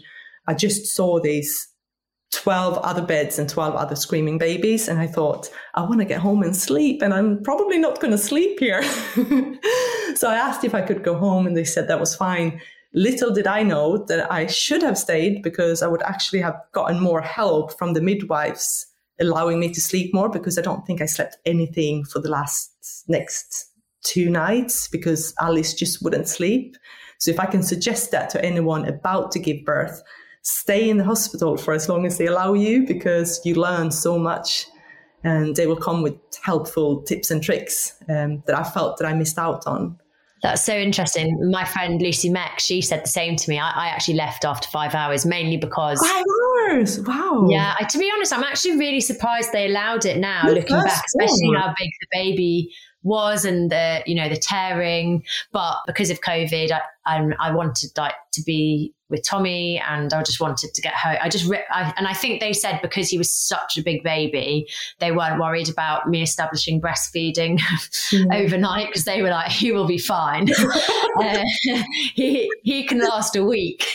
[0.47, 1.67] I just saw these
[2.32, 4.88] 12 other beds and 12 other screaming babies.
[4.88, 8.11] And I thought, I want to get home and sleep, and I'm probably not going
[8.11, 8.84] to sleep here.
[10.15, 12.61] so I asked if I could go home, and they said that was fine.
[12.93, 16.99] Little did I know that I should have stayed because I would actually have gotten
[16.99, 18.88] more help from the midwives
[19.19, 23.03] allowing me to sleep more because I don't think I slept anything for the last
[23.07, 23.71] next
[24.03, 26.78] two nights because Alice just wouldn't sleep.
[27.19, 30.01] So if I can suggest that to anyone about to give birth,
[30.47, 34.17] stay in the hospital for as long as they allow you because you learn so
[34.17, 34.65] much
[35.23, 39.13] and they will come with helpful tips and tricks um, that I felt that I
[39.13, 39.99] missed out on.
[40.43, 41.51] That's so interesting.
[41.51, 43.59] My friend Lucy Meck, she said the same to me.
[43.59, 46.23] I, I actually left after five hours, mainly because five
[46.69, 47.01] hours.
[47.01, 47.47] Wow.
[47.49, 47.75] Yeah.
[47.77, 51.57] I, to be honest, I'm actually really surprised they allowed it now, looking back, especially
[51.57, 52.73] how big the baby
[53.03, 55.23] was and the you know the tearing.
[55.51, 60.21] But because of COVID, I, I, I wanted like to be with Tommy, and I
[60.23, 61.17] just wanted to get home.
[61.21, 64.67] I just I, and I think they said because he was such a big baby,
[64.99, 67.59] they weren't worried about me establishing breastfeeding
[68.11, 68.35] mm.
[68.35, 70.49] overnight because they were like, "He will be fine.
[71.21, 71.43] uh,
[72.13, 73.87] he he can last a week."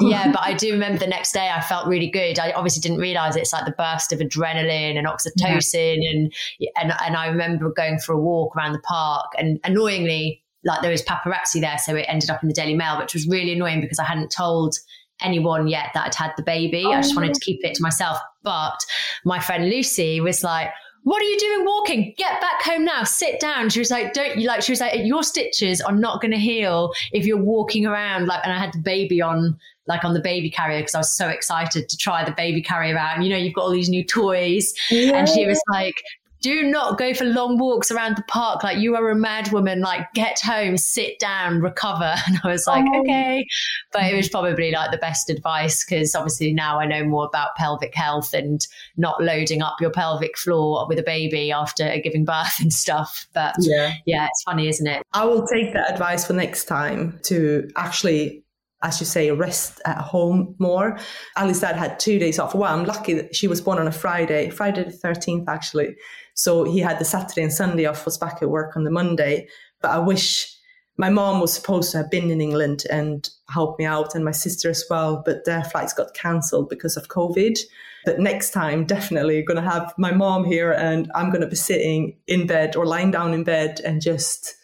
[0.00, 2.38] yeah, but I do remember the next day I felt really good.
[2.38, 6.10] I obviously didn't realize it's like the burst of adrenaline and oxytocin, yeah.
[6.10, 6.34] and
[6.76, 10.90] and and I remember going for a walk around the park, and annoyingly like there
[10.90, 13.80] was paparazzi there, so it ended up in the Daily Mail, which was really annoying
[13.80, 14.76] because I hadn't told
[15.20, 16.84] anyone yet that I'd had the baby.
[16.84, 16.90] Oh.
[16.90, 17.34] I just wanted oh.
[17.34, 18.18] to keep it to myself.
[18.42, 18.78] But
[19.24, 20.68] my friend Lucy was like,
[21.04, 22.14] what are you doing walking?
[22.18, 23.04] Get back home now.
[23.04, 23.70] Sit down.
[23.70, 26.38] She was like, don't you like, she was like, your stitches are not going to
[26.38, 28.26] heal if you're walking around.
[28.26, 29.56] Like, and I had the baby on,
[29.86, 32.98] like on the baby carrier because I was so excited to try the baby carrier
[32.98, 33.14] out.
[33.14, 34.74] And you know, you've got all these new toys.
[34.90, 35.12] Yeah.
[35.12, 36.02] And she was like,
[36.46, 39.80] do not go for long walks around the park like you are a mad woman
[39.80, 43.00] like get home sit down recover and i was like oh.
[43.00, 43.44] okay
[43.92, 47.56] but it was probably like the best advice because obviously now i know more about
[47.56, 52.54] pelvic health and not loading up your pelvic floor with a baby after giving birth
[52.60, 56.32] and stuff but yeah yeah it's funny isn't it i will take that advice for
[56.32, 58.44] next time to actually
[58.82, 60.98] as you say, rest at home more.
[61.36, 62.54] Ali's dad had two days off.
[62.54, 65.96] Well, I'm lucky that she was born on a Friday, Friday the 13th, actually.
[66.36, 69.48] So he had the Saturday and Sunday off, was back at work on the Monday.
[69.82, 70.54] But I wish
[70.96, 74.32] my mom was supposed to have been in England and help me out, and my
[74.32, 75.22] sister as well.
[75.24, 77.58] But their flights got cancelled because of COVID.
[78.04, 81.56] But next time, definitely going to have my mom here, and I'm going to be
[81.56, 84.54] sitting in bed or lying down in bed and just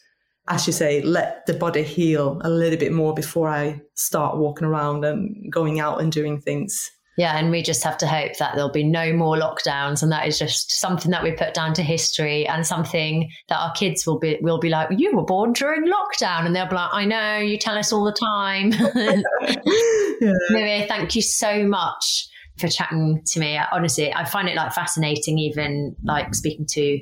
[0.49, 4.67] as you say, let the body heal a little bit more before I start walking
[4.67, 6.91] around and going out and doing things.
[7.19, 10.27] Yeah, and we just have to hope that there'll be no more lockdowns, and that
[10.27, 14.19] is just something that we put down to history, and something that our kids will
[14.19, 17.39] be will be like, "You were born during lockdown," and they'll be like, "I know,
[17.39, 18.73] you tell us all the time."
[20.21, 20.87] yeah.
[20.87, 23.59] thank you so much for chatting to me.
[23.71, 27.01] Honestly, I find it like fascinating, even like speaking to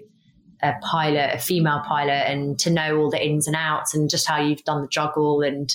[0.62, 4.28] a pilot, a female pilot, and to know all the ins and outs and just
[4.28, 5.74] how you've done the juggle and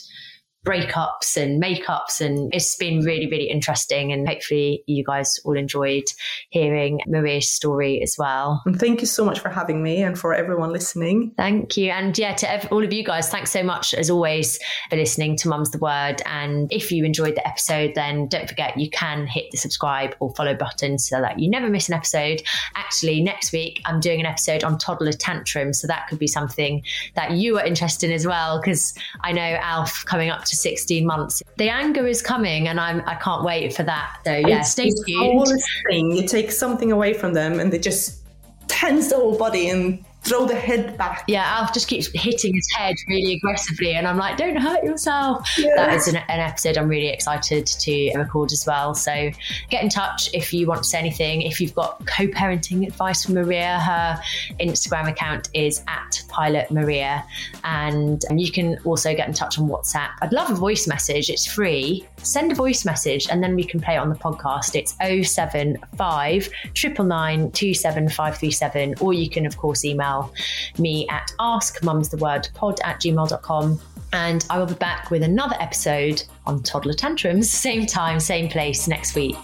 [0.65, 2.19] breakups and makeups.
[2.19, 4.11] And it's been really, really interesting.
[4.11, 6.03] And hopefully you guys all enjoyed
[6.49, 8.63] hearing Maria's story as well.
[8.65, 11.31] And thank you so much for having me and for everyone listening.
[11.37, 11.91] Thank you.
[11.91, 14.59] And yeah, to ev- all of you guys, thanks so much as always
[14.89, 16.21] for listening to Mum's the Word.
[16.25, 20.33] And if you enjoyed the episode, then don't forget you can hit the subscribe or
[20.33, 22.41] follow button so that you never miss an episode.
[22.75, 25.79] Actually, next week I'm doing an episode on toddler tantrums.
[25.79, 29.41] So that could be something that you are interested in as well, because I know
[29.61, 31.41] Alf coming up to 16 months.
[31.57, 34.17] The anger is coming and I'm I can't wait for that.
[34.25, 35.47] So yeah, It's stay tuned.
[35.89, 36.11] thing.
[36.11, 38.19] You take something away from them and they just
[38.67, 41.23] tense the whole body and throw the head back.
[41.27, 45.47] Yeah, Alf just keeps hitting his head really aggressively, and I'm like, "Don't hurt yourself."
[45.75, 48.95] That is an, an episode I'm really excited to record as well.
[48.95, 49.31] So
[49.69, 51.43] get in touch if you want to say anything.
[51.43, 54.19] If you've got co-parenting advice from Maria, her
[54.59, 57.23] Instagram account is at Pilot Maria,
[57.63, 60.09] and you can also get in touch on WhatsApp.
[60.21, 61.29] I'd love a voice message.
[61.29, 62.05] It's free.
[62.25, 64.75] Send a voice message, and then we can play it on the podcast.
[64.75, 70.33] It's 075 999 27537, or you can of course email
[70.77, 73.79] me at askmumsthewordpod at gmail.com.
[74.13, 78.87] And I will be back with another episode on toddler tantrums, same time, same place
[78.87, 79.35] next week.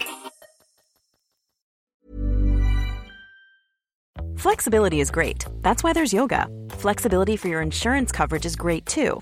[4.38, 5.46] Flexibility is great.
[5.62, 6.48] That's why there's yoga.
[6.72, 9.22] Flexibility for your insurance coverage is great too.